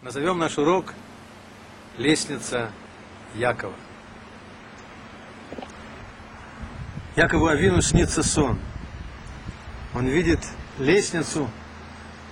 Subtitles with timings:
[0.00, 0.94] Назовем наш урок
[1.96, 2.70] «Лестница
[3.34, 3.74] Якова».
[7.16, 8.60] Якову Авину снится сон.
[9.96, 10.38] Он видит
[10.78, 11.50] лестницу,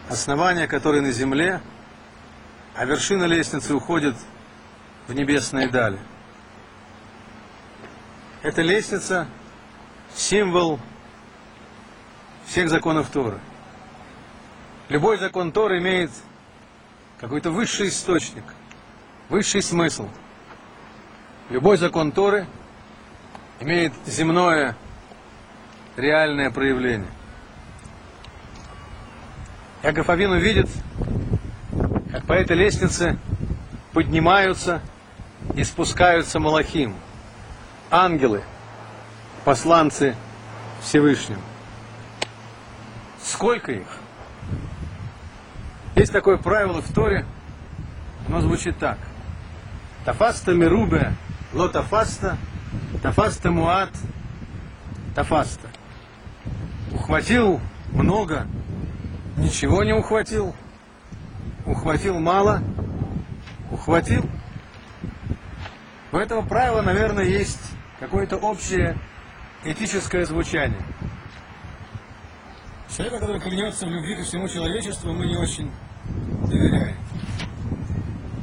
[0.09, 1.61] основание которой на земле,
[2.77, 4.15] а вершина лестницы уходит
[5.09, 5.99] в небесные дали.
[8.43, 9.27] Эта лестница–
[10.15, 10.79] символ
[12.47, 13.41] всех законов Торы.
[14.89, 16.13] Любой закон Торы имеет
[17.21, 18.45] какой-то высший источник,
[19.29, 20.09] высший смысл.
[21.49, 22.47] Любой закон Торы
[23.61, 24.77] имеет земное
[25.97, 27.09] реальное проявление.
[29.83, 30.69] Яков Авин видит,
[32.11, 33.19] как по этой лестнице
[33.93, 34.83] поднимаются
[35.55, 36.95] и спускаются Малахим,
[37.91, 38.43] ангелы,
[39.45, 40.17] посланцы
[40.83, 41.41] Всевышнего.
[43.23, 43.87] Сколько их?
[45.97, 47.25] Есть такое правило в Торе,
[48.29, 48.99] оно звучит так.
[50.05, 51.15] Тафаста мирубе,
[51.55, 52.37] ло тафаста,
[53.03, 53.89] тафаста муат,
[55.15, 55.69] тафаста.
[56.93, 57.63] Ухватил
[57.93, 58.47] много,
[59.39, 60.55] ничего не ухватил.
[61.65, 62.61] Ухватил мало,
[63.71, 64.29] ухватил.
[66.13, 68.99] У этого правила, наверное, есть какое-то общее
[69.65, 70.83] этическое звучание.
[72.95, 75.73] Человека, который клянется в любви ко всему человечеству, мы не очень
[76.49, 76.97] доверяем.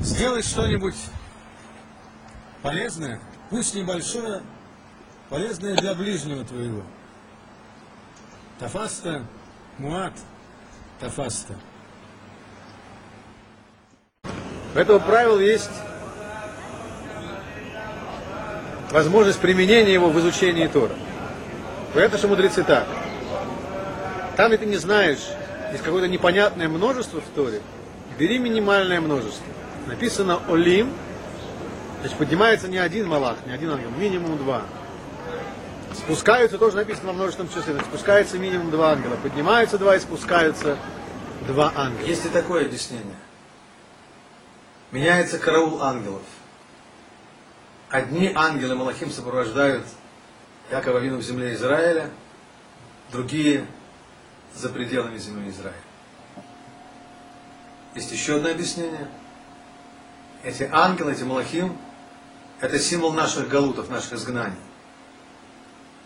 [0.02, 0.96] Сделай что-нибудь
[2.62, 4.42] полезное, пусть небольшое,
[5.30, 6.84] полезное для ближнего твоего.
[8.60, 9.26] Тафаста,
[9.78, 10.14] муат,
[11.00, 11.56] тафаста.
[14.76, 15.72] У этого правила есть
[18.92, 20.96] возможность применения его в изучении Тора.
[21.94, 22.88] Понятно, что мудрецы так.
[24.36, 25.20] Там, где ты не знаешь,
[25.72, 27.62] есть какое-то непонятное множество в Торе,
[28.18, 29.46] бери минимальное множество.
[29.88, 30.94] Написано Олим,
[32.02, 34.64] значит поднимается не один малах, не один ангел, минимум два.
[35.94, 40.78] Спускаются, тоже написано во множественном числе, спускается минимум два ангела, поднимаются два и спускаются
[41.48, 42.08] два ангела.
[42.08, 43.16] Есть и такое объяснение.
[44.92, 46.22] Меняется караул ангелов.
[47.90, 49.86] Одни ангелы Малахим сопровождают
[50.72, 52.10] Якова Вину в земле Израиля,
[53.12, 53.68] другие
[54.56, 55.76] за пределами земли Израиля.
[57.96, 59.08] Есть еще одно объяснение.
[60.44, 61.78] Эти ангелы, эти Малахим,
[62.60, 64.58] это символ наших галутов, наших изгнаний.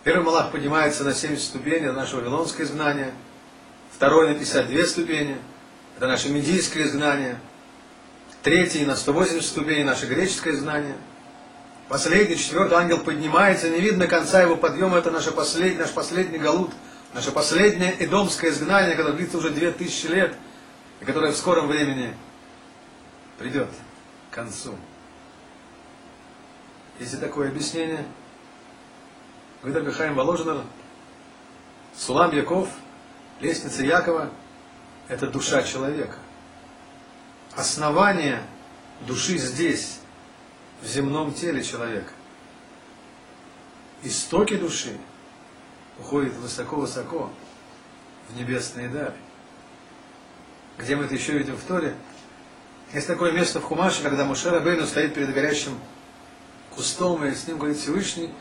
[0.04, 3.12] Первый Малах поднимается на 70 ступеней, это наше вавилонское изгнание.
[3.96, 5.38] Второй на 52 ступени,
[5.98, 7.40] это наше медийское изгнание.
[8.44, 10.96] Третий на 180 ступеней, наше греческое изгнание.
[11.90, 16.72] Последний, четвертый ангел поднимается, не видно конца его подъема, это наш последний, наш последний галут–
[17.14, 20.36] наше последнее эдомское изгнание, которое длится уже две тысячи лет,
[21.02, 22.16] и которое в скором времени
[23.38, 23.70] придет
[24.32, 24.76] к концу.
[27.00, 28.06] Есть и такое объяснение.
[29.62, 30.64] Говорит Абихаим Воложенер,
[31.96, 32.70] Сулам Яков,
[33.40, 34.32] лестница Якова,
[35.08, 36.18] это душа человека.
[37.56, 38.44] Основание
[39.02, 40.00] души здесь,
[40.82, 42.12] в земном теле человека.
[44.04, 44.98] Истоки души
[46.00, 47.32] уходит высоко-высоко
[48.30, 49.16] в небесные дали.
[50.78, 51.96] Где мы это еще видим в Торе?
[52.94, 55.78] Есть такое место в Хумаше, когда Мушера Бейну стоит перед горящим
[56.76, 58.32] кустом, и с ним говорит Всевышний,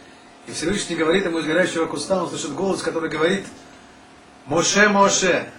[0.46, 3.46] и Всевышний говорит ему из горящего куста, он слышит голос, который говорит,
[4.44, 5.50] Моше, Моше,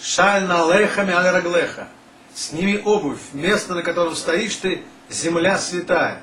[0.00, 1.88] шаль на лехами аль раглеха,
[2.34, 6.22] сними обувь, место, на котором стоишь ты, земля святая.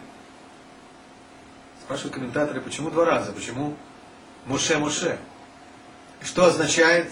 [1.84, 3.76] Спрашивают комментаторы, почему два раза, почему
[4.46, 5.20] Муше Муше.
[6.24, 7.12] Что означает?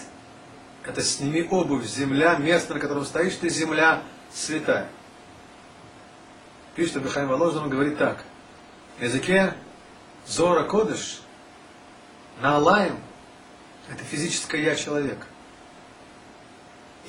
[0.86, 4.02] Это сними обувь, земля, место, на котором стоишь, ты земля
[4.32, 4.88] святая.
[6.76, 8.22] Пишет Абихайм Воложин, он говорит так.
[8.98, 9.54] В языке
[10.26, 11.20] Зора Кодыш,
[12.40, 12.98] на Алаем,
[13.90, 15.26] это физическое я человека.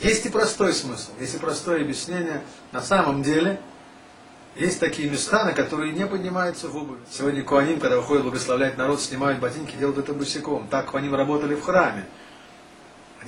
[0.01, 2.43] Есть и простой смысл, есть и простое объяснение.
[2.71, 3.59] На самом деле,
[4.55, 6.99] есть такие места, на которые не поднимаются в обувь.
[7.11, 10.67] Сегодня Куаним, когда выходит благословлять народ, снимают ботинки, делают это босиком.
[10.67, 12.05] Так Куаним работали в храме.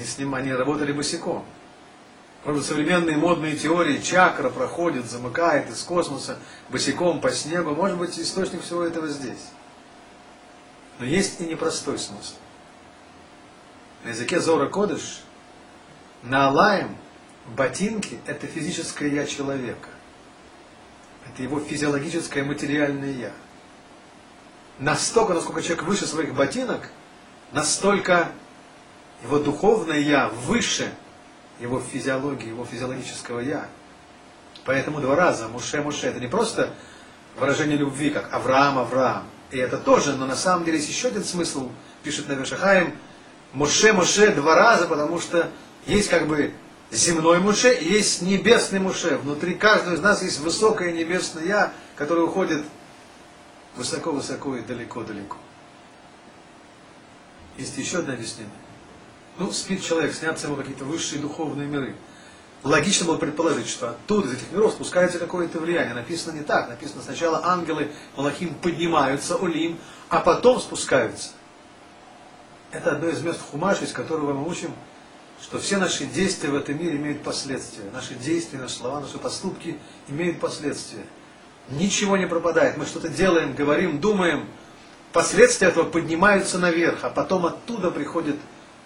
[0.04, 1.46] С ним, они работали босиком.
[2.46, 7.72] Может современные модные теории, чакра проходит, замыкает из космоса босиком по снегу.
[7.72, 9.50] Может быть, источник всего этого здесь.
[11.00, 12.36] Но есть и непростой смысл.
[14.06, 15.22] На языке Зора Кодыш,
[16.24, 16.96] на Алаем,
[17.58, 19.90] ботинки– это физическое я человека.
[21.28, 23.32] Это его физиологическое материальное «я».
[24.80, 26.90] Настолько, насколько человек выше своих ботинок,
[27.52, 28.32] настолько
[29.24, 30.92] его духовное «я» выше
[31.60, 33.68] его физиологии, его физиологического «я».
[34.66, 36.74] Поэтому два раза Муше Муше это не просто
[37.38, 39.24] выражение любви, как Авраам Авраам.
[39.52, 41.70] И это тоже, но на самом деле есть еще один смысл,
[42.04, 42.96] пишет Навер Шахаим,
[43.54, 45.50] Муше Муше два раза, потому что
[45.86, 46.54] есть как бы
[46.92, 49.18] земной Муше и есть небесный Муше.
[49.18, 52.64] Внутри каждого из нас есть высокое небесное Я, которое уходит
[53.76, 55.38] высоко-высоко и далеко-далеко.
[57.58, 58.54] Есть еще одно объяснение.
[59.40, 61.96] Ну, спит человек, снятся ему какие-то высшие духовные миры.
[62.64, 65.94] Логично было предположить, что оттуда, из этих миров, спускается какое-то влияние.
[65.94, 66.68] Написано не так.
[66.68, 71.30] Написано сначала ангелы Малахим поднимаются, Олим, а потом спускаются.
[72.72, 74.74] Это одно из мест Хумаша, из которого мы учим,
[75.42, 77.90] что все наши действия в этом мире имеют последствия.
[77.94, 81.06] Наши действия, наши слова, наши поступки имеют последствия.
[81.70, 82.76] Ничего не пропадает.
[82.76, 84.46] Мы что-то делаем, говорим, думаем.
[85.14, 88.36] Последствия этого поднимаются наверх, а потом оттуда приходит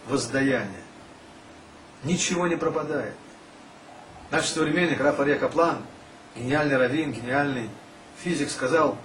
[0.07, 0.83] воздаяние.
[2.03, 3.15] Ничего не пропадает.
[4.31, 5.77] Наш современник Раф Каплан,
[6.35, 7.69] гениальный раввин, гениальный
[8.17, 8.97] физик, сказал,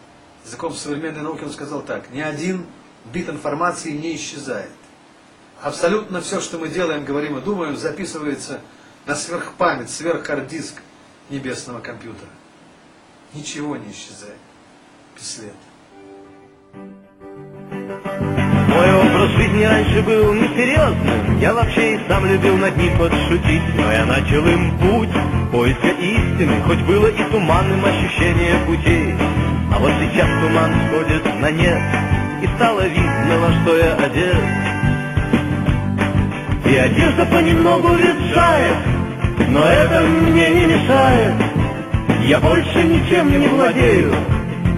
[0.44, 2.66] языком современной науки он сказал так, ни один
[3.12, 4.70] бит информации не исчезает.
[5.60, 8.60] Абсолютно все, что мы делаем, говорим и думаем, записывается
[9.06, 10.80] на сверхпамять, сверххарддиск
[11.30, 12.30] небесного компьютера.
[13.34, 14.38] Ничего не исчезает.
[15.16, 15.52] Бесследно.
[15.52, 15.67] Мой
[19.28, 21.38] образ жизни раньше был несерьезным.
[21.40, 25.08] Я вообще и сам любил над ним подшутить Но я начал им путь
[25.52, 29.14] поиска истины Хоть было и туманным ощущение путей.
[29.72, 31.82] А вот сейчас туман сходит на нет
[32.42, 34.36] И стало видно, во что я одет.
[36.66, 38.76] И одежда понемногу ветшает
[39.48, 41.34] Но это мне не мешает.
[42.25, 44.12] Я больше ничем не владею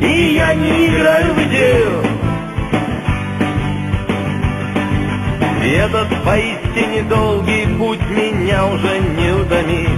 [0.01, 2.10] И я не играю в идею
[5.63, 9.91] Этот поистине долгий путь меня уже не утомит.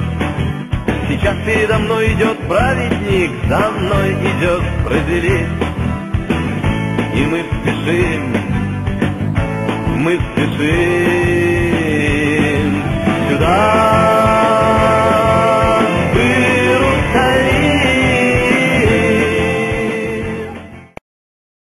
[1.09, 5.47] Сейчас передо мной идет праведник, за мной идет разделить.
[7.15, 8.37] И мы спешим,
[9.99, 10.63] мы спешим
[13.31, 14.02] сюда.